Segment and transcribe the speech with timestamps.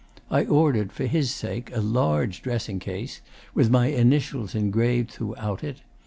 [0.31, 3.21] I ordered, for his sake, a large dressing case,
[3.53, 5.83] with my initials engraved throughout it.